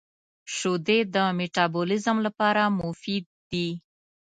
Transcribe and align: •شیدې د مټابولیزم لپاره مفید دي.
•شیدې 0.55 0.99
د 1.13 1.15
مټابولیزم 1.37 2.17
لپاره 2.27 2.61
مفید 2.81 3.25
دي. 3.51 3.69